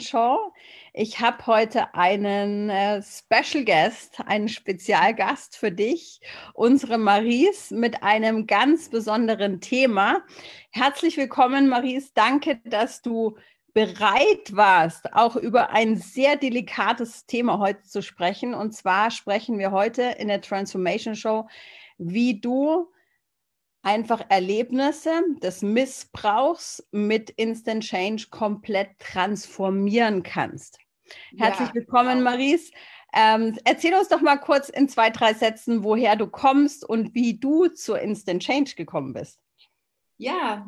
[0.00, 0.52] Show.
[0.92, 6.20] Ich habe heute einen äh, Special Guest, einen Spezialgast für dich,
[6.54, 10.22] unsere Maries, mit einem ganz besonderen Thema.
[10.70, 12.12] Herzlich willkommen, Maries.
[12.14, 13.36] Danke, dass du
[13.74, 18.54] bereit warst, auch über ein sehr delikates Thema heute zu sprechen.
[18.54, 21.48] Und zwar sprechen wir heute in der Transformation Show,
[21.98, 22.88] wie du
[23.82, 25.10] einfach Erlebnisse
[25.42, 30.78] des Missbrauchs mit Instant Change komplett transformieren kannst.
[31.36, 32.30] Herzlich ja, willkommen, genau.
[32.30, 32.70] Maries.
[33.12, 37.38] Ähm, erzähl uns doch mal kurz in zwei, drei Sätzen, woher du kommst und wie
[37.38, 39.38] du zur Instant Change gekommen bist.
[40.16, 40.66] Ja,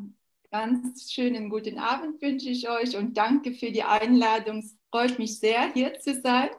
[0.51, 4.59] ganz schönen guten Abend wünsche ich euch und danke für die Einladung.
[4.59, 6.51] Es freut mich sehr, hier zu sein.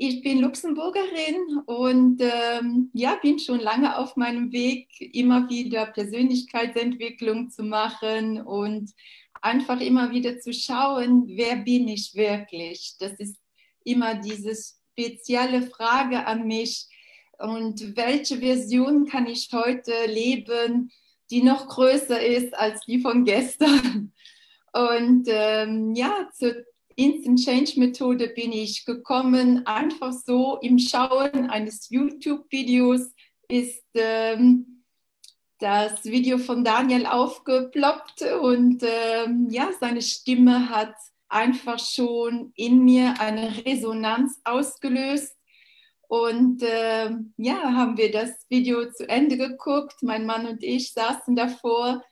[0.00, 7.50] Ich bin Luxemburgerin und ähm, ja, bin schon lange auf meinem Weg, immer wieder Persönlichkeitsentwicklung
[7.50, 8.92] zu machen und
[9.42, 12.94] einfach immer wieder zu schauen, wer bin ich wirklich?
[13.00, 13.40] Das ist
[13.82, 16.86] immer diese spezielle Frage an mich.
[17.36, 20.92] Und welche Version kann ich heute leben,
[21.32, 24.12] die noch größer ist als die von gestern?
[24.72, 26.54] Und ähm, ja, zur
[26.98, 33.12] Instant Change Methode bin ich gekommen, einfach so im Schauen eines YouTube-Videos
[33.48, 34.82] ist ähm,
[35.60, 40.94] das Video von Daniel aufgeploppt und ähm, ja, seine Stimme hat
[41.28, 45.36] einfach schon in mir eine Resonanz ausgelöst.
[46.08, 50.02] Und äh, ja, haben wir das Video zu Ende geguckt.
[50.02, 52.02] Mein Mann und ich saßen davor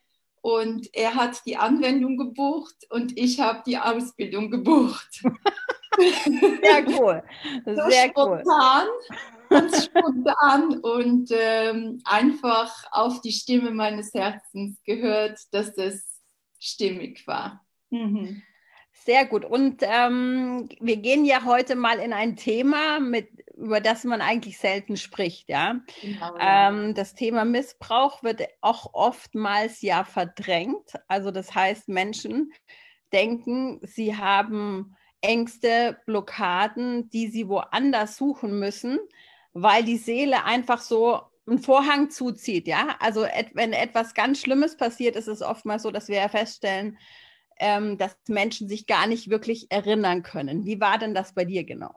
[0.46, 5.24] und er hat die Anwendung gebucht und ich habe die Ausbildung gebucht.
[5.98, 7.20] Sehr cool.
[7.64, 9.08] Sehr so spontan, cool.
[9.48, 16.22] ganz spontan und ähm, einfach auf die Stimme meines Herzens gehört, dass es
[16.60, 17.66] stimmig war.
[17.90, 18.40] Mhm.
[18.92, 19.44] Sehr gut.
[19.44, 24.58] Und ähm, wir gehen ja heute mal in ein Thema, mit über das man eigentlich
[24.58, 25.80] selten spricht, ja.
[26.00, 26.68] Genau, ja.
[26.68, 30.94] Ähm, das Thema Missbrauch wird auch oftmals ja verdrängt.
[31.08, 32.52] Also das heißt, Menschen
[33.12, 38.98] denken, sie haben Ängste, Blockaden, die sie woanders suchen müssen,
[39.52, 42.96] weil die Seele einfach so einen Vorhang zuzieht, ja.
[43.00, 46.98] Also et wenn etwas ganz Schlimmes passiert, ist es oftmals so, dass wir ja feststellen,
[47.58, 50.66] ähm, dass Menschen sich gar nicht wirklich erinnern können.
[50.66, 51.94] Wie war denn das bei dir genau?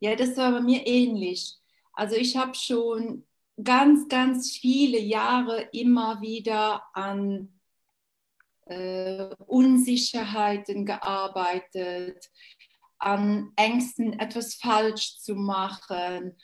[0.00, 1.56] Ja, das war bei mir ähnlich.
[1.92, 3.24] Also ich habe schon
[3.62, 7.48] ganz, ganz viele Jahre immer wieder an
[8.66, 12.30] äh, Unsicherheiten gearbeitet,
[12.98, 16.36] an Ängsten, etwas falsch zu machen.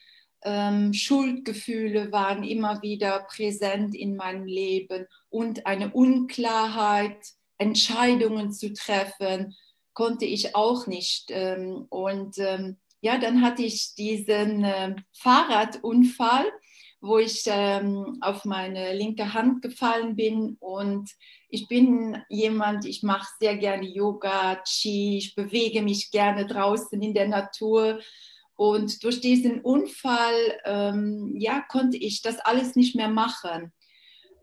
[0.43, 7.19] Ähm, Schuldgefühle waren immer wieder präsent in meinem Leben und eine Unklarheit,
[7.59, 9.55] Entscheidungen zu treffen,
[9.93, 11.27] konnte ich auch nicht.
[11.31, 16.47] Ähm, und ähm, ja, dann hatte ich diesen äh, Fahrradunfall,
[17.01, 21.11] wo ich ähm, auf meine linke Hand gefallen bin und
[21.49, 27.15] ich bin jemand, ich mache sehr gerne Yoga, Qi, ich bewege mich gerne draußen in
[27.15, 28.01] der Natur
[28.61, 33.73] und durch diesen Unfall, ähm, ja, konnte ich das alles nicht mehr machen.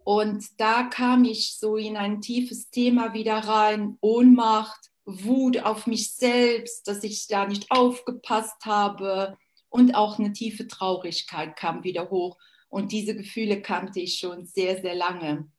[0.04, 6.12] Und da kam ich so in ein tiefes Thema wieder rein, Ohnmacht, Wut auf mich
[6.12, 9.38] selbst, dass ich da nicht aufgepasst habe
[9.70, 12.38] und auch eine tiefe Traurigkeit kam wieder hoch.
[12.68, 15.50] Und diese Gefühle kannte ich schon sehr, sehr lange.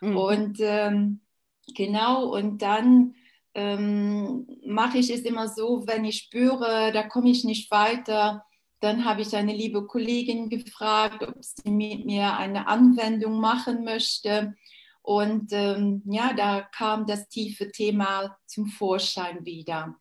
[0.00, 0.16] Mhm.
[0.16, 1.20] Und ähm,
[1.76, 3.14] genau, und dann
[3.54, 8.44] ähm, mache ich es immer so, wenn ich spüre, da komme ich nicht weiter,
[8.80, 14.56] dann habe ich eine liebe Kollegin gefragt, ob sie mit mir eine Anwendung machen möchte.
[15.08, 19.96] Und ähm, ja, da kam das tiefe Thema zum Vorschein wieder.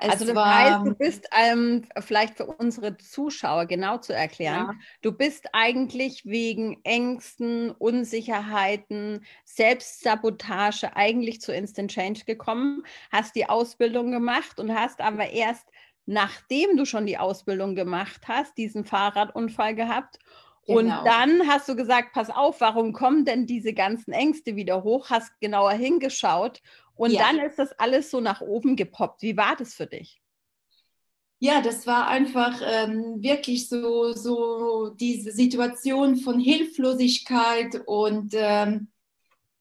[0.00, 4.68] Es also das war, heißt, du bist ähm, vielleicht für unsere Zuschauer genau zu erklären,
[4.70, 4.74] ja.
[5.00, 14.12] du bist eigentlich wegen Ängsten, Unsicherheiten, Selbstsabotage eigentlich zu Instant Change gekommen, hast die Ausbildung
[14.12, 15.66] gemacht und hast aber erst
[16.06, 20.18] nachdem du schon die Ausbildung gemacht hast, diesen Fahrradunfall gehabt
[20.66, 20.78] Genau.
[20.78, 25.10] Und dann hast du gesagt, pass auf, warum kommen denn diese ganzen Ängste wieder hoch?
[25.10, 26.62] Hast genauer hingeschaut
[26.94, 27.20] und ja.
[27.20, 29.22] dann ist das alles so nach oben gepoppt.
[29.22, 30.22] Wie war das für dich?
[31.40, 38.92] Ja, das war einfach ähm, wirklich so, so diese Situation von Hilflosigkeit und ähm,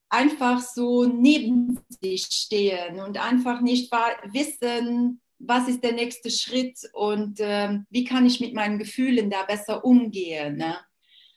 [0.08, 7.40] einfach so neben sich stehen und einfach nicht wissen, was ist der nächste Schritt und
[7.40, 10.58] ähm, wie kann ich mit meinen Gefühlen da besser umgehen.
[10.58, 10.78] Ne?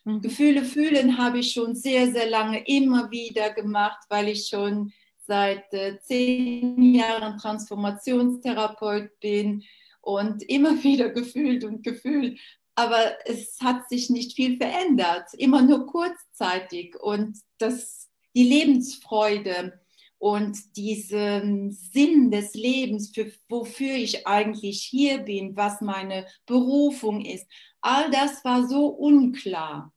[0.05, 0.21] Mhm.
[0.21, 4.93] Gefühle fühlen habe ich schon sehr, sehr lange immer wieder gemacht, weil ich schon
[5.27, 9.65] seit äh, zehn Jahren Transformationstherapeut bin
[10.01, 12.39] und immer wieder gefühlt und gefühlt.
[12.77, 16.97] Aber es hat sich nicht viel verändert, immer nur kurzzeitig.
[17.01, 19.81] Und das, die Lebensfreude
[20.19, 27.47] und diesen Sinn des Lebens, für, wofür ich eigentlich hier bin, was meine Berufung ist,
[27.81, 29.94] all das war so unklar.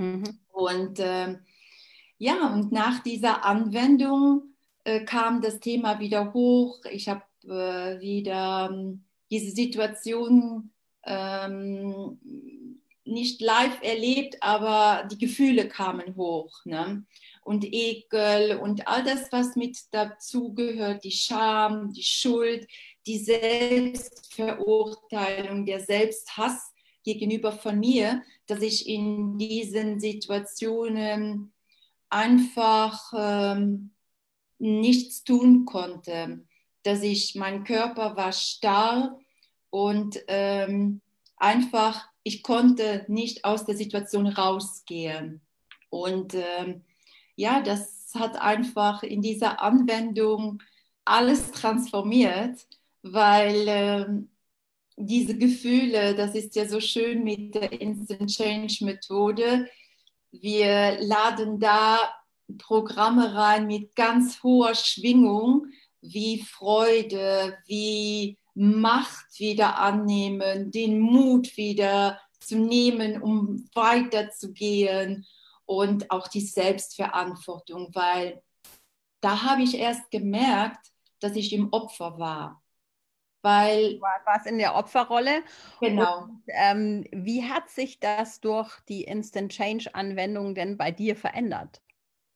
[0.00, 0.24] Mhm.
[0.52, 1.36] Und äh,
[2.16, 4.54] ja, und nach dieser Anwendung
[4.84, 6.80] äh, kam das Thema wieder hoch.
[6.90, 10.70] Ich habe äh, wieder ähm, diese Situation
[11.04, 12.18] ähm,
[13.04, 16.64] nicht live erlebt, aber die Gefühle kamen hoch.
[16.64, 17.04] Ne?
[17.42, 22.66] Und Ekel und all das, was mit dazu gehört, die Scham, die Schuld,
[23.06, 26.69] die Selbstverurteilung, der Selbsthass
[27.04, 31.52] gegenüber von mir, dass ich in diesen Situationen
[32.08, 33.90] einfach ähm,
[34.58, 36.44] nichts tun konnte,
[36.82, 39.18] dass ich, mein Körper war starr
[39.70, 41.00] und ähm,
[41.36, 45.40] einfach, ich konnte nicht aus der Situation rausgehen.
[45.88, 46.84] Und ähm,
[47.36, 50.62] ja, das hat einfach in dieser Anwendung
[51.04, 52.66] alles transformiert,
[53.02, 54.29] weil ähm,
[55.06, 59.68] diese Gefühle, das ist ja so schön mit der Instant Change Methode,
[60.32, 61.98] wir laden da
[62.58, 65.66] Programme rein mit ganz hoher Schwingung,
[66.00, 75.26] wie Freude, wie Macht wieder annehmen, den Mut wieder zu nehmen, um weiterzugehen
[75.66, 78.42] und auch die Selbstverantwortung, weil
[79.20, 82.59] da habe ich erst gemerkt, dass ich im Opfer war.
[83.42, 85.42] Weil du warst in der Opferrolle.
[85.80, 86.24] Genau.
[86.24, 91.80] Und, ähm, wie hat sich das durch die Instant Change Anwendung denn bei dir verändert?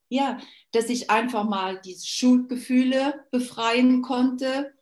[0.09, 0.39] Ja,
[0.71, 4.73] dass ich einfach mal diese Schuldgefühle befreien konnte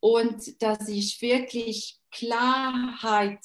[0.00, 3.40] und dass ich wirklich Klarheit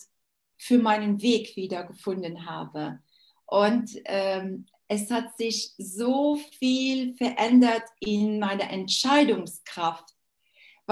[0.58, 3.00] für meinen Weg wieder gefunden habe.
[3.46, 10.13] Und ähm, es hat sich so viel verändert in meiner Entscheidungskraft,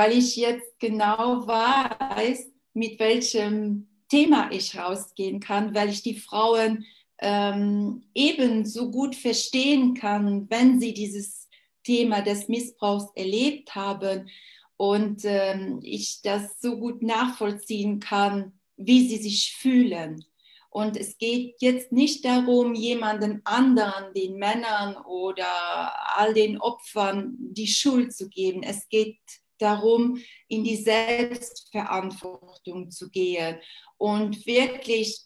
[0.02, 6.86] weil ich jetzt genau weiß, mit welchem Thema ich rausgehen kann, weil ich die Frauen
[7.20, 11.48] ähm, ebenso gut verstehen kann, wenn sie dieses
[11.84, 14.28] Thema des Missbrauchs erlebt haben
[14.76, 20.26] und ähm, ich das so gut nachvollziehen kann, wie sie sich fühlen.
[20.72, 27.68] Und es geht jetzt nicht darum, jemanden anderen, den Männern oder all den Opfern die
[27.68, 28.64] Schuld zu geben.
[28.64, 29.20] Es geht
[29.62, 30.18] darum,
[30.48, 33.58] in die Selbstverantwortung zu gehen
[33.98, 35.20] und wirklich,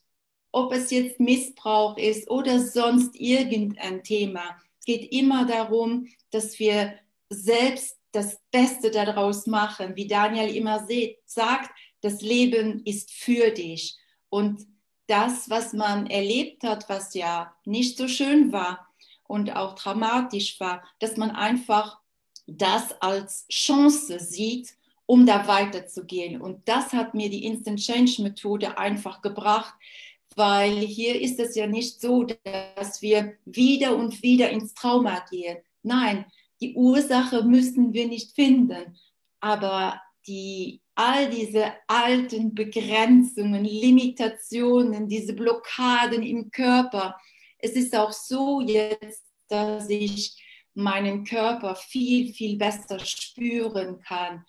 [0.52, 7.00] ob es jetzt Missbrauch ist oder sonst irgendein Thema, es geht immer darum, dass wir
[7.30, 9.96] selbst das Beste daraus machen.
[9.96, 10.88] Wie Daniel immer
[11.26, 11.72] sagt,
[12.02, 13.98] das Leben ist für dich.
[14.30, 14.66] Und
[15.08, 18.88] das, was man erlebt hat, was ja nicht so schön war
[19.24, 22.00] und auch dramatisch war, dass man einfach
[22.48, 24.76] das als Chance sieht,
[25.06, 26.42] um da weiterzugehen.
[26.42, 29.74] Und das hat mir die Instant Change Methode einfach gebracht,
[30.36, 35.58] weil hier ist es ja nicht so, dass wir wieder und wieder ins Trauma gehen.
[35.84, 36.26] Nein,
[36.62, 38.98] die Ursache müssen wir nicht finden,
[39.40, 47.16] aber die, all diese alten Begrenzungen, Limitationen, diese Blockaden im Körper,
[47.60, 50.36] es ist auch so jetzt, dass ich
[50.76, 54.46] meinen Körper viel, viel besser spüren kann.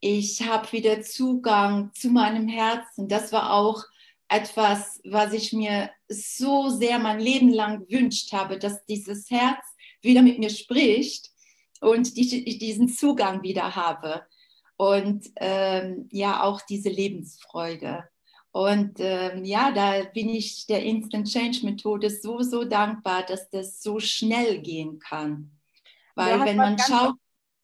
[0.00, 3.08] Ich habe wieder Zugang zu meinem Herzen.
[3.08, 3.84] Das war auch
[4.28, 9.64] etwas, was ich mir so sehr mein Leben lang gewünscht habe, dass dieses Herz
[10.02, 11.30] wieder mit mir spricht
[11.80, 14.26] und ich diesen Zugang wieder habe.
[14.76, 18.04] Und ähm, ja, auch diese Lebensfreude.
[18.52, 23.82] Und ähm, ja, da bin ich der Instant Change Methode so, so dankbar, dass das
[23.82, 25.55] so schnell gehen kann.
[26.16, 27.14] Weil wenn man schaut.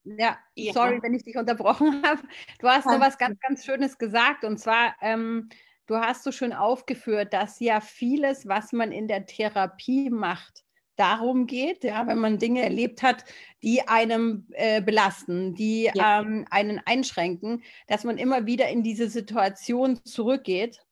[0.04, 2.22] Ja, ja, sorry, wenn ich dich unterbrochen habe.
[2.58, 4.44] Du hast da was ganz, ganz Schönes gesagt.
[4.44, 5.48] Und zwar, ähm,
[5.86, 10.64] du hast so schön aufgeführt, dass ja vieles, was man in der Therapie macht,
[10.96, 13.24] darum geht, ja, wenn man Dinge erlebt hat,
[13.62, 16.20] die einem äh, belasten, die ja.
[16.20, 20.84] ähm, einen einschränken, dass man immer wieder in diese Situation zurückgeht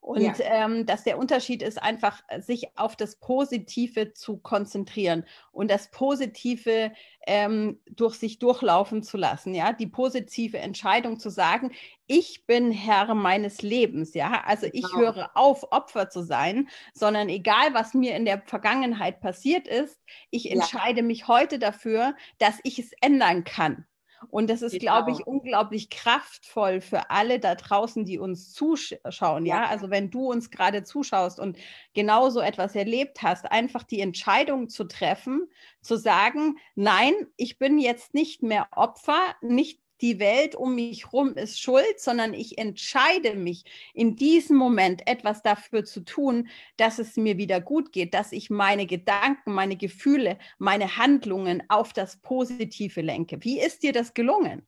[0.00, 0.34] Und ja.
[0.40, 6.92] ähm, dass der Unterschied ist einfach, sich auf das Positive zu konzentrieren und das Positive
[7.26, 9.54] ähm, durch sich durchlaufen zu lassen.
[9.54, 11.72] Ja, die positive Entscheidung zu sagen,
[12.06, 14.14] ich bin Herr meines Lebens.
[14.14, 14.98] Ja, also ich genau.
[14.98, 20.00] höre auf, Opfer zu sein, sondern egal, was mir in der Vergangenheit passiert ist,
[20.30, 21.06] ich entscheide ja.
[21.06, 23.84] mich heute dafür, dass ich es ändern kann.
[24.30, 25.04] Und das ist, genau.
[25.04, 29.46] glaube ich, unglaublich kraftvoll für alle da draußen, die uns zuschauen.
[29.46, 29.68] Ja, ja?
[29.68, 31.56] also wenn du uns gerade zuschaust und
[31.94, 35.48] genau so etwas erlebt hast, einfach die Entscheidung zu treffen,
[35.80, 41.34] zu sagen, nein, ich bin jetzt nicht mehr Opfer, nicht die Welt um mich herum
[41.34, 43.64] ist schuld, sondern ich entscheide mich
[43.94, 48.50] in diesem Moment etwas dafür zu tun, dass es mir wieder gut geht, dass ich
[48.50, 53.38] meine Gedanken, meine Gefühle, meine Handlungen auf das Positive lenke.
[53.44, 54.66] Wie ist dir das gelungen?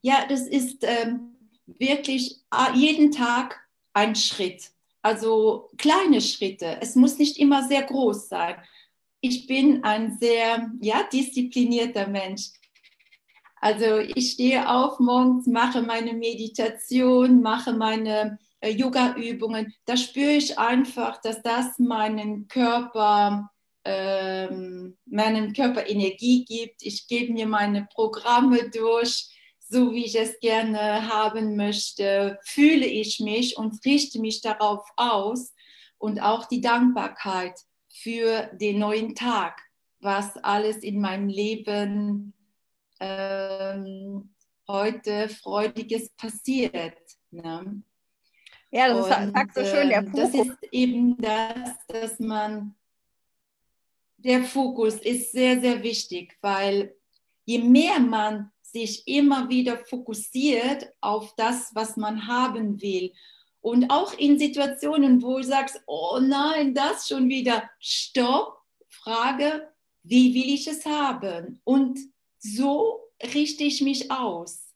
[0.00, 3.60] Ja, das ist ähm, wirklich ah, jeden Tag
[3.92, 4.70] ein Schritt.
[5.00, 6.78] Also kleine Schritte.
[6.80, 8.56] Es muss nicht immer sehr groß sein.
[9.20, 12.50] Ich bin ein sehr ja, disziplinierter Mensch.
[13.62, 19.72] Also ich stehe auf morgens, mache meine Meditation, mache meine äh, Yoga-Übungen.
[19.84, 23.48] Da spüre ich einfach, dass das meinen Körper,
[23.84, 26.82] ähm, meinem Körper Energie gibt.
[26.82, 29.28] Ich gebe mir meine Programme durch,
[29.60, 32.40] so wie ich es gerne haben möchte.
[32.42, 35.54] Fühle ich mich und richte mich darauf aus
[35.98, 39.60] und auch die Dankbarkeit für den neuen Tag,
[40.00, 42.34] was alles in meinem Leben
[43.02, 44.30] ähm,
[44.68, 46.96] heute Freudiges passiert.
[47.30, 47.82] Ne?
[48.70, 50.32] Ja, das ist, sagst du schön, der Fokus.
[50.32, 52.74] Das ist eben das, dass man,
[54.16, 56.94] der Fokus ist sehr, sehr wichtig, weil
[57.44, 63.12] je mehr man sich immer wieder fokussiert auf das, was man haben will,
[63.60, 69.68] und auch in Situationen, wo du sagst, oh nein, das schon wieder, stopp, Frage,
[70.02, 71.60] wie will ich es haben?
[71.62, 72.00] Und
[72.42, 74.74] so richte ich mich aus.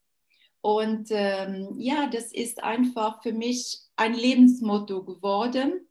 [0.61, 5.87] Und ähm, ja, das ist einfach für mich ein Lebensmotto geworden.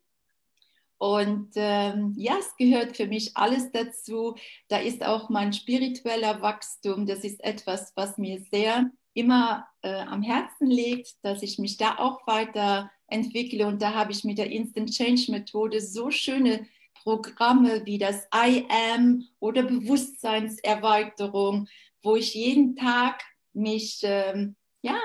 [0.98, 4.34] Und ähm, ja, es gehört für mich alles dazu.
[4.68, 7.06] Da ist auch mein spiritueller Wachstum.
[7.06, 11.98] Das ist etwas, was mir sehr immer äh, am Herzen liegt, dass ich mich da
[11.98, 13.66] auch weiterentwickle.
[13.66, 16.66] Und da habe ich mit der Instant Change Methode so schöne
[17.06, 21.68] Programme wie das I Am oder Bewusstseinserweiterung,
[22.02, 23.22] wo ich jeden Tag
[23.52, 24.98] mich ähm, ja,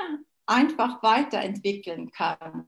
[0.47, 2.67] einfach weiterentwickeln kann.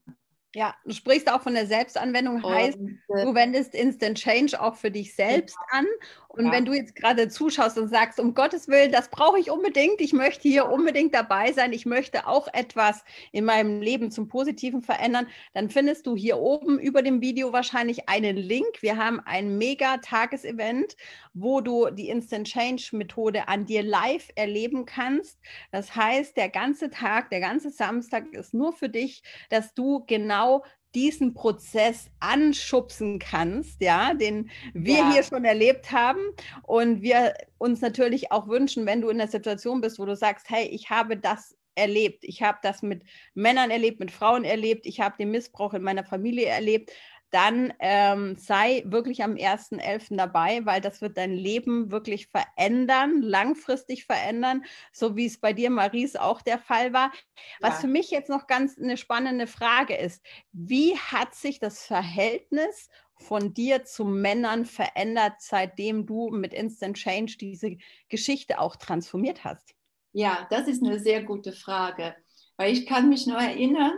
[0.53, 4.75] Ja, du sprichst auch von der Selbstanwendung, heißt, und, äh, du wendest Instant Change auch
[4.75, 5.79] für dich selbst genau.
[5.79, 5.87] an
[6.35, 6.51] und ja.
[6.51, 10.13] wenn du jetzt gerade zuschaust und sagst, um Gottes Willen, das brauche ich unbedingt, ich
[10.13, 15.27] möchte hier unbedingt dabei sein, ich möchte auch etwas in meinem Leben zum Positiven verändern,
[15.53, 18.81] dann findest du hier oben über dem Video wahrscheinlich einen Link.
[18.81, 20.97] Wir haben ein mega Tagesevent,
[21.35, 25.39] wo du die Instant Change Methode an dir live erleben kannst.
[25.71, 30.63] Das heißt, der ganze Tag, der ganze Samstag ist nur für dich, dass du genau
[30.95, 35.11] diesen Prozess anschubsen kannst, ja, den wir ja.
[35.11, 36.19] hier schon erlebt haben.
[36.63, 40.49] Und wir uns natürlich auch wünschen, wenn du in der Situation bist, wo du sagst,
[40.49, 44.99] hey, ich habe das erlebt, ich habe das mit Männern erlebt, mit Frauen erlebt, ich
[44.99, 46.91] habe den Missbrauch in meiner Familie erlebt,
[47.33, 50.15] dann ähm, sei wirklich am 1.11.
[50.15, 55.71] dabei, weil das wird dein Leben wirklich verändern, langfristig verändern, so wie es bei dir,
[55.71, 57.11] Maries, auch der Fall war.
[57.59, 57.81] Was ja.
[57.81, 63.53] für mich jetzt noch ganz eine spannende Frage ist, wie hat sich das Verhältnis von
[63.53, 67.77] dir zu Männern verändert, seitdem du mit Instant Change diese
[68.09, 69.73] Geschichte auch transformiert hast?
[70.11, 72.15] Ja, das ist eine sehr gute Frage,
[72.57, 73.97] weil ich kann mich nur erinnern,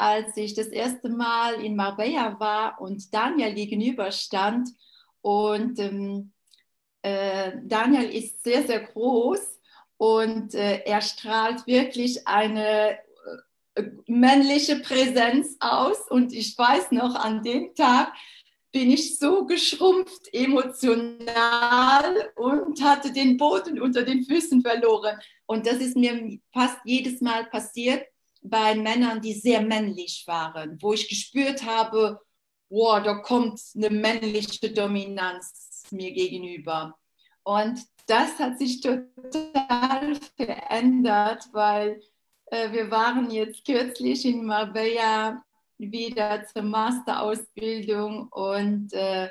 [0.00, 4.70] als ich das erste Mal in Marbella war und Daniel gegenüber stand.
[5.20, 6.32] Und ähm,
[7.02, 9.40] äh, Daniel ist sehr, sehr groß
[9.98, 12.98] und äh, er strahlt wirklich eine
[13.74, 16.10] äh, männliche Präsenz aus.
[16.10, 18.12] Und ich weiß noch, an dem Tag
[18.72, 25.18] bin ich so geschrumpft emotional und hatte den Boden unter den Füßen verloren.
[25.46, 28.06] Und das ist mir fast jedes Mal passiert,
[28.42, 32.20] bei Männern, die sehr männlich waren, wo ich gespürt habe,
[32.68, 36.96] wow, da kommt eine männliche Dominanz mir gegenüber.
[37.42, 42.00] Und das hat sich total verändert, weil
[42.46, 45.42] äh, wir waren jetzt kürzlich in Marbella
[45.78, 49.30] wieder zur Masterausbildung und äh,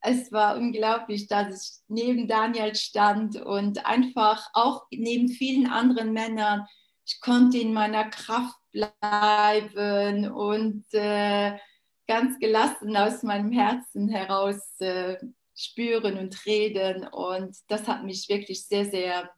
[0.00, 6.66] es war unglaublich, dass ich neben Daniel stand und einfach auch neben vielen anderen Männern
[7.08, 11.58] ich konnte in meiner Kraft bleiben und äh,
[12.06, 15.16] ganz gelassen aus meinem Herzen heraus äh,
[15.54, 17.08] spüren und reden.
[17.08, 19.30] Und das hat mich wirklich sehr, sehr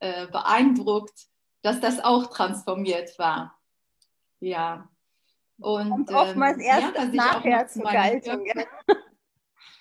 [0.00, 1.18] äh, beeindruckt,
[1.62, 3.58] dass das auch transformiert war.
[4.40, 4.90] Ja.
[5.58, 8.44] Und kommt oftmals ähm, erst ja, nachher zur Geltung.
[8.44, 8.64] Ja.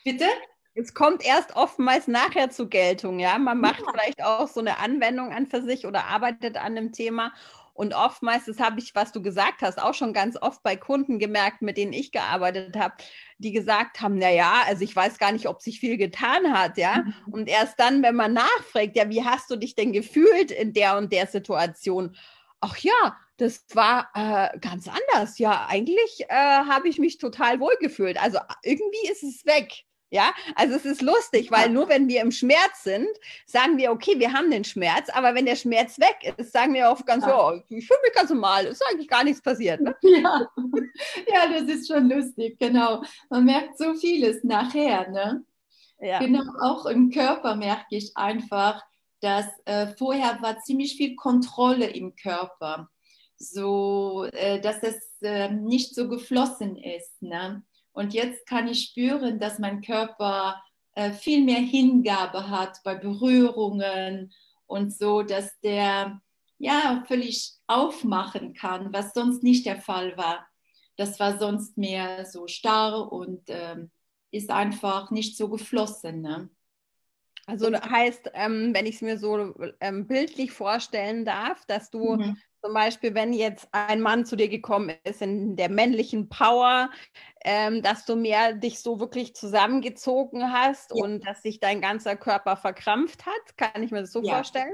[0.05, 0.25] Bitte?
[0.75, 3.37] Es kommt erst oftmals nachher zur Geltung, ja.
[3.37, 3.91] Man macht ja.
[3.91, 7.31] vielleicht auch so eine Anwendung an für sich oder arbeitet an einem Thema
[7.73, 11.17] und oftmals, das habe ich, was du gesagt hast, auch schon ganz oft bei Kunden
[11.17, 12.93] gemerkt, mit denen ich gearbeitet habe,
[13.39, 16.77] die gesagt haben, na ja, also ich weiß gar nicht, ob sich viel getan hat,
[16.77, 17.03] ja.
[17.03, 17.33] Mhm.
[17.33, 20.97] Und erst dann, wenn man nachfragt, ja, wie hast du dich denn gefühlt in der
[20.97, 22.15] und der Situation?
[22.59, 25.39] Ach ja, das war äh, ganz anders.
[25.39, 28.21] Ja, eigentlich äh, habe ich mich total wohl gefühlt.
[28.21, 29.83] Also irgendwie ist es weg.
[30.13, 33.07] Ja, also es ist lustig, weil nur wenn wir im Schmerz sind,
[33.47, 36.91] sagen wir, okay, wir haben den Schmerz, aber wenn der Schmerz weg ist, sagen wir
[36.91, 39.81] oft ganz, ja, oh, ich fühle mich ganz normal, ist eigentlich gar nichts passiert.
[39.81, 39.95] Ne?
[40.03, 40.47] Ja.
[41.33, 43.01] ja, das ist schon lustig, genau.
[43.31, 45.43] Man merkt so vieles nachher, ne?
[45.99, 46.19] Ja.
[46.19, 48.83] Genau, auch im Körper merke ich einfach,
[49.19, 52.87] dass äh, vorher war ziemlich viel Kontrolle im Körper,
[53.37, 57.63] so äh, dass es äh, nicht so geflossen ist, ne?
[57.93, 60.61] Und jetzt kann ich spüren, dass mein Körper
[60.95, 64.33] äh, viel mehr Hingabe hat bei Berührungen
[64.65, 66.19] und so, dass der
[66.57, 70.45] ja völlig aufmachen kann, was sonst nicht der Fall war.
[70.97, 73.91] Das war sonst mehr so starr und ähm,
[74.31, 76.21] ist einfach nicht so geflossen.
[76.21, 76.49] Ne?
[77.45, 82.37] Also heißt, ähm, wenn ich es mir so ähm, bildlich vorstellen darf, dass du mhm.
[82.65, 86.89] Zum Beispiel, wenn jetzt ein Mann zu dir gekommen ist in der männlichen Power,
[87.43, 91.03] ähm, dass du mehr dich so wirklich zusammengezogen hast ja.
[91.03, 93.57] und dass sich dein ganzer Körper verkrampft hat.
[93.57, 94.35] Kann ich mir das so ja.
[94.35, 94.73] vorstellen?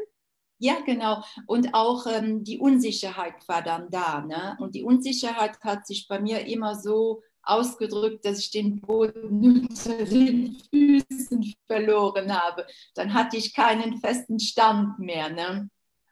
[0.59, 1.23] Ja, genau.
[1.47, 4.21] Und auch ähm, die Unsicherheit war dann da.
[4.21, 4.55] Ne?
[4.59, 10.05] Und die Unsicherheit hat sich bei mir immer so ausgedrückt, dass ich den Boden unter
[10.05, 12.65] den Füßen verloren habe.
[12.95, 15.29] Dann hatte ich keinen festen Stand mehr.
[15.29, 15.69] Ne?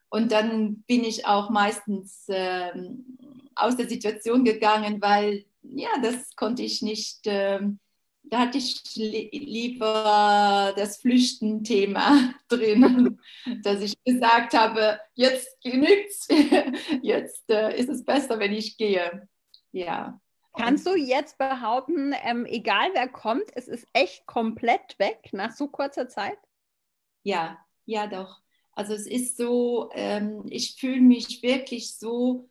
[0.09, 2.71] Und dann bin ich auch meistens äh,
[3.55, 7.27] aus der Situation gegangen, weil ja, das konnte ich nicht.
[7.27, 7.59] Äh,
[8.29, 13.19] da hatte ich li lieber das Flüchten-Thema drin,
[13.63, 16.27] dass ich gesagt habe, jetzt genügt's,
[17.01, 19.27] jetzt äh, ist es besser, wenn ich gehe.
[19.71, 20.19] Ja.
[20.57, 25.67] Kannst du jetzt behaupten, ähm, egal wer kommt, es ist echt komplett weg nach so
[25.67, 26.37] kurzer Zeit?
[27.23, 28.41] Ja, ja, doch.
[28.73, 32.49] Also es ist so, ähm, ich fühle mich wirklich so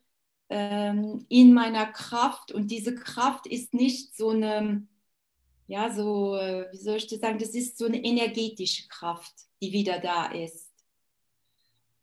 [0.49, 4.87] ähm, in meiner Kraft und diese Kraft ist nicht so eine,
[5.67, 9.71] ja, so, äh, wie soll ich das sagen, das ist so eine energetische Kraft, die
[9.71, 10.67] wieder da ist.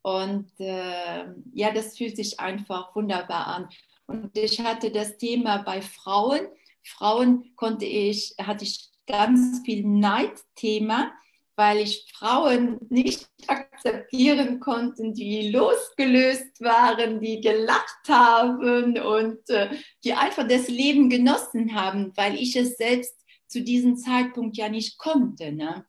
[0.01, 3.69] Und äh, ja, das fühlt sich einfach wunderbar an.
[4.07, 6.41] Und ich hatte das Thema bei Frauen.
[6.83, 11.11] Frauen konnte ich, hatte ich ganz viel Neidthema
[11.55, 19.69] weil ich Frauen nicht akzeptieren konnte, die losgelöst waren, die gelacht haben und äh,
[20.03, 23.15] die einfach das Leben genossen haben, weil ich es selbst
[23.47, 25.51] zu diesem Zeitpunkt ja nicht konnte.
[25.53, 25.85] Ne?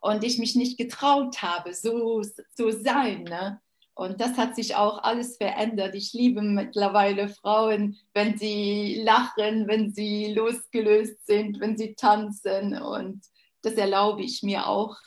[0.00, 3.24] Und ich mich nicht getraut habe, so zu sein.
[3.24, 3.60] Ne?
[3.96, 5.94] Und das hat sich auch alles verändert.
[5.94, 12.76] Ich liebe mittlerweile Frauen, wenn sie lachen, wenn sie losgelöst sind, wenn sie tanzen.
[12.76, 13.24] Und
[13.62, 14.98] das erlaube ich mir auch.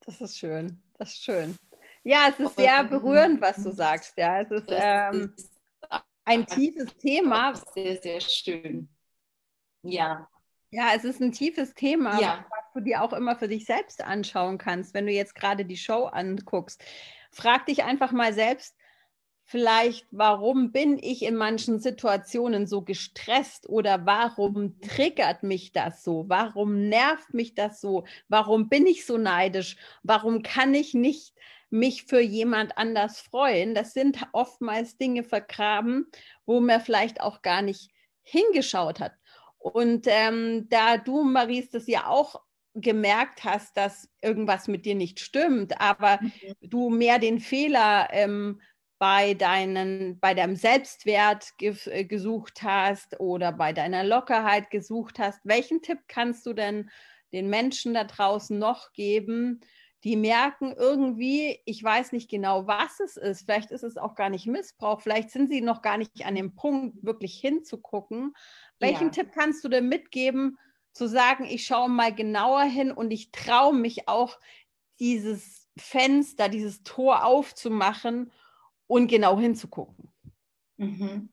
[0.00, 1.56] Das ist schön, das ist schön.
[2.04, 4.12] Ja, es ist sehr berührend, was du sagst.
[4.18, 5.34] Ja, es ist, ähm,
[6.26, 7.54] ein tiefes Thema.
[7.74, 8.90] Sehr, sehr schön.
[9.82, 10.28] Ja.
[10.70, 12.44] Ja, es ist ein tiefes Thema, ja.
[12.50, 15.78] was du dir auch immer für dich selbst anschauen kannst, wenn du jetzt gerade die
[15.78, 16.84] Show anguckst.
[17.36, 18.74] Frag dich einfach mal selbst,
[19.44, 26.24] vielleicht, warum bin ich in manchen Situationen so gestresst oder warum triggert mich das so?
[26.28, 28.06] Warum nervt mich das so?
[28.28, 29.76] Warum bin ich so neidisch?
[30.02, 31.34] Warum kann ich nicht
[31.68, 33.74] mich für jemand anders freuen?
[33.74, 36.06] Das sind oftmals Dinge vergraben,
[36.46, 37.90] wo man vielleicht auch gar nicht
[38.22, 39.12] hingeschaut hat.
[39.58, 42.40] Und ähm, da du, Maries, das ja auch
[42.80, 46.32] gemerkt hast, dass irgendwas mit dir nicht stimmt, aber mhm.
[46.62, 48.60] du mehr den Fehler ähm,
[48.98, 55.40] bei, deinen, bei deinem Selbstwert ge äh, gesucht hast oder bei deiner Lockerheit gesucht hast,
[55.44, 56.90] welchen Tipp kannst du denn
[57.32, 59.60] den Menschen da draußen noch geben,
[60.04, 64.30] die merken irgendwie, ich weiß nicht genau, was es ist, vielleicht ist es auch gar
[64.30, 68.34] nicht Missbrauch, vielleicht sind sie noch gar nicht an dem Punkt, wirklich hinzugucken.
[68.78, 69.10] Welchen ja.
[69.10, 70.58] Tipp kannst du denn mitgeben,
[70.96, 74.38] zu sagen, ich schaue mal genauer hin und ich traue mich auch,
[74.98, 78.32] dieses Fenster, dieses Tor aufzumachen
[78.86, 80.08] und genau hinzugucken.
[80.78, 81.28] Mhm.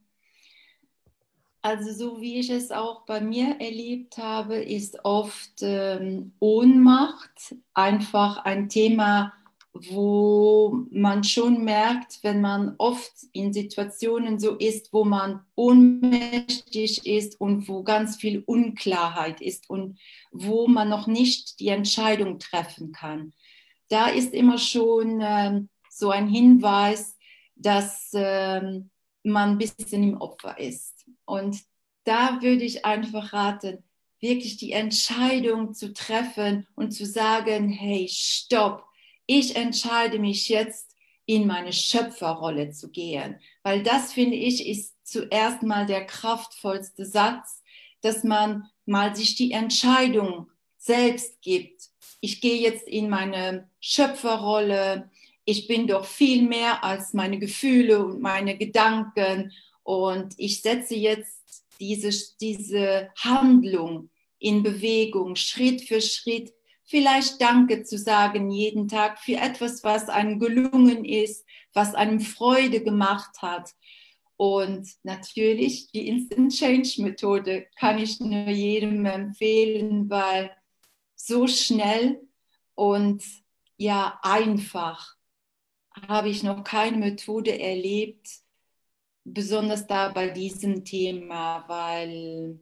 [1.61, 8.43] Also so wie ich es auch bei mir erlebt habe, ist oft ähm, Ohnmacht einfach
[8.43, 9.31] ein Thema,
[9.73, 17.41] wo man schon merkt, wenn man oft in Situationen so ist, wo man ohnmächtig ist
[17.41, 19.97] und wo ganz viel Unklarheit ist und
[20.31, 23.33] wo man noch nicht die Entscheidung treffen kann.
[23.89, 27.17] Da ist immer schon ähm, so ein Hinweis,
[27.55, 28.91] dass ähm,
[29.23, 31.05] man ein bisschen im Opfer ist.
[31.25, 31.57] Und
[32.03, 33.83] da würde ich einfach raten,
[34.19, 38.85] wirklich die Entscheidung zu treffen und zu sagen, hey, stopp,
[39.39, 43.39] ich entscheide mich jetzt in meine Schöpferrolle zu gehen.
[43.63, 47.61] Weil das, finde ich, ist zuerst mal der kraftvollste Satz,
[48.01, 51.89] dass man mal sich die Entscheidung selbst gibt.
[52.19, 55.09] Ich gehe jetzt in meine Schöpferrolle,
[55.45, 59.51] ich bin doch viel mehr als meine Gefühle und meine Gedanken
[59.83, 66.53] und ich setze jetzt diese, diese Handlung in Bewegung, Schritt für Schritt,
[66.85, 72.83] vielleicht Danke zu sagen jeden Tag für etwas, was einem gelungen ist, was einem Freude
[72.83, 73.71] gemacht hat.
[74.35, 80.51] Und natürlich die Instant Change Methode kann ich nur jedem empfehlen, weil
[81.15, 82.19] so schnell
[82.75, 83.23] und
[83.77, 85.15] ja einfach
[86.07, 88.27] habe ich noch keine Methode erlebt,
[89.23, 92.59] besonders da bei diesem Thema, weil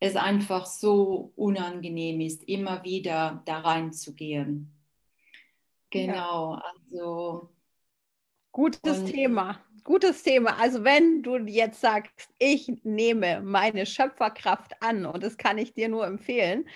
[0.00, 4.70] es einfach so unangenehm ist, immer wieder da reinzugehen.
[5.90, 6.62] Genau, ja.
[6.74, 7.50] also.
[8.52, 10.58] Gutes Thema, gutes Thema.
[10.60, 15.88] Also wenn du jetzt sagst, ich nehme meine Schöpferkraft an und das kann ich dir
[15.88, 16.68] nur empfehlen.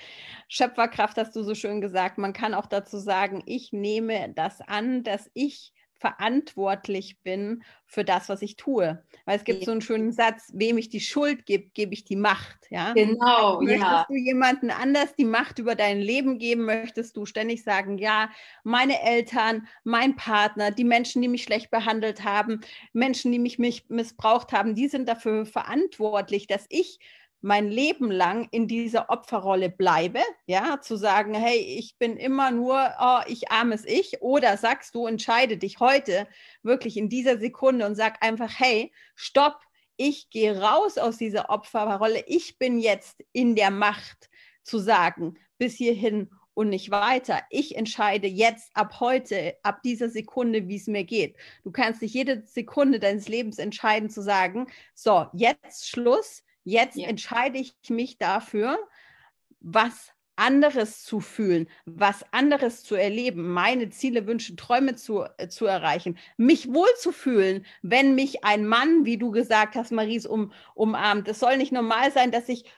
[0.48, 2.18] Schöpferkraft hast du so schön gesagt.
[2.18, 8.28] Man kann auch dazu sagen, ich nehme das an, dass ich verantwortlich bin für das,
[8.28, 9.02] was ich tue.
[9.24, 9.64] Weil es gibt ja.
[9.66, 12.66] so einen schönen Satz, wem ich die Schuld gebe, gebe ich die Macht.
[12.70, 12.92] Ja?
[12.92, 14.06] Genau, möchtest ja.
[14.08, 18.30] du jemanden anders die Macht über dein Leben geben, möchtest du ständig sagen, ja,
[18.62, 22.60] meine Eltern, mein Partner, die Menschen, die mich schlecht behandelt haben,
[22.92, 26.98] Menschen, die mich, mich missbraucht haben, die sind dafür verantwortlich, dass ich
[27.40, 32.92] mein Leben lang in dieser Opferrolle bleibe, ja, zu sagen, hey, ich bin immer nur,
[33.00, 36.26] oh, ich armes Ich, oder sagst du, entscheide dich heute
[36.62, 39.60] wirklich in dieser Sekunde und sag einfach, hey, stopp,
[39.96, 44.30] ich gehe raus aus dieser Opferrolle, ich bin jetzt in der Macht
[44.62, 47.42] zu sagen, bis hierhin und nicht weiter.
[47.50, 51.36] Ich entscheide jetzt ab heute, ab dieser Sekunde, wie es mir geht.
[51.62, 57.08] Du kannst dich jede Sekunde deines Lebens entscheiden zu sagen, so, jetzt Schluss, Jetzt ja.
[57.08, 58.78] entscheide ich mich dafür,
[59.60, 65.64] was anderes zu fühlen, was anderes zu erleben, meine Ziele, Wünsche, Träume zu, äh, zu
[65.64, 71.26] erreichen, mich wohlzufühlen, wenn mich ein Mann, wie du gesagt hast, Maries, um, umarmt.
[71.26, 72.70] Es soll nicht normal sein, dass ich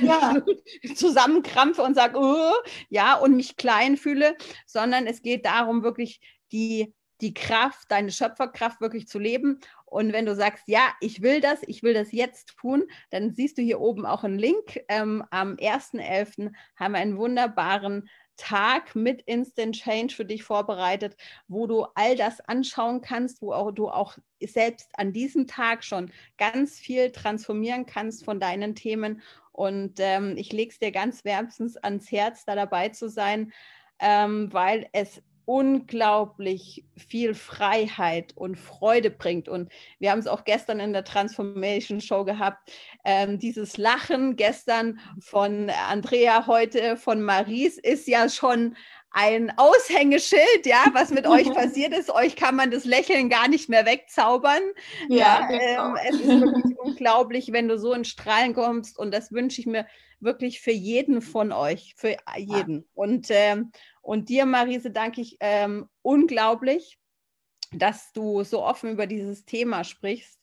[0.00, 0.34] ja.
[0.96, 2.54] zusammenkrampfe und sage, oh,
[2.88, 4.34] ja, und mich klein fühle,
[4.66, 6.20] sondern es geht darum, wirklich
[6.52, 11.40] die, die Kraft, deine Schöpferkraft wirklich zu leben und wenn du sagst, ja, ich will
[11.40, 14.80] das, ich will das jetzt tun, dann siehst du hier oben auch einen Link.
[14.88, 16.52] Ähm, am 1.11.
[16.76, 21.16] haben wir einen wunderbaren Tag mit Instant Change für dich vorbereitet,
[21.48, 26.12] wo du all das anschauen kannst, wo auch, du auch selbst an diesem Tag schon
[26.38, 29.20] ganz viel transformieren kannst von deinen Themen.
[29.50, 33.52] Und ähm, ich lege es dir ganz wärmstens ans Herz, da dabei zu sein,
[33.98, 35.20] ähm, weil es
[35.50, 39.48] unglaublich viel Freiheit und Freude bringt.
[39.48, 42.70] Und wir haben es auch gestern in der Transformation Show gehabt.
[43.04, 48.76] Ähm, dieses Lachen gestern von Andrea, heute von Maries ist ja schon
[49.10, 52.10] ein Aushängeschild, ja, was mit euch passiert ist.
[52.10, 54.62] Euch kann man das Lächeln gar nicht mehr wegzaubern.
[55.08, 55.88] Ja, ja genau.
[55.88, 58.96] ähm, es ist wirklich unglaublich, wenn du so in Strahlen kommst.
[58.96, 59.84] Und das wünsche ich mir
[60.20, 62.86] wirklich für jeden von euch, für jeden.
[62.94, 63.72] Und ähm,
[64.10, 66.98] und dir, Marise, danke ich ähm, unglaublich,
[67.70, 70.40] dass du so offen über dieses Thema sprichst.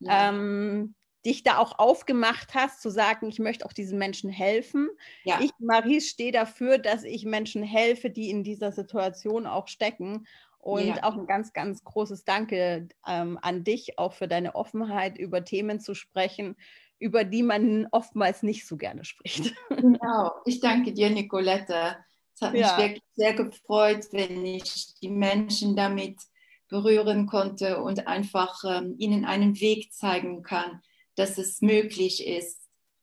[0.00, 0.28] Ja.
[0.28, 0.94] Ähm,
[1.24, 4.90] dich da auch aufgemacht hast, zu sagen, ich möchte auch diesen Menschen helfen.
[5.24, 5.40] Ja.
[5.40, 10.26] Ich, Maries, stehe dafür, dass ich Menschen helfe, die in dieser Situation auch stecken.
[10.58, 11.02] Und ja.
[11.02, 15.80] auch ein ganz, ganz großes Danke ähm, an dich, auch für deine Offenheit, über Themen
[15.80, 16.56] zu sprechen,
[16.98, 19.54] über die man oftmals nicht so gerne spricht.
[19.70, 21.96] Genau, ich danke dir, Nicolette.
[22.40, 22.76] Es hat ja.
[22.76, 26.20] mich wirklich sehr gefreut, wenn ich die Menschen damit
[26.68, 30.80] berühren konnte und einfach ähm, ihnen einen Weg zeigen kann,
[31.16, 32.60] dass es möglich ist,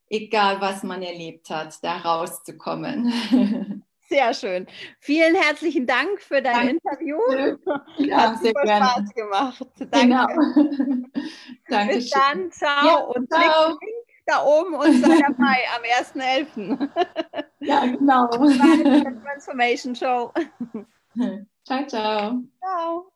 [0.07, 3.83] egal was man erlebt hat, da rauszukommen.
[4.07, 4.67] Sehr schön.
[4.99, 6.77] Vielen herzlichen Dank für dein Danke.
[6.83, 7.17] Interview.
[7.97, 8.85] Ja, Hat sehr gerne.
[8.85, 9.67] Spaß gemacht.
[9.79, 10.27] Danke.
[11.65, 11.87] Genau.
[11.87, 12.51] Bis dann.
[12.51, 12.85] Ciao.
[12.85, 13.79] Ja, und ciao.
[14.25, 16.89] Da oben und sei dabei am 1.11.
[17.59, 18.27] Ja, genau.
[18.27, 20.31] Transformation Show.
[21.65, 22.43] Ciao, ciao.
[22.59, 23.11] Ciao.